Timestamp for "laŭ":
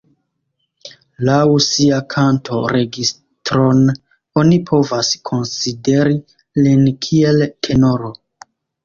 1.27-1.41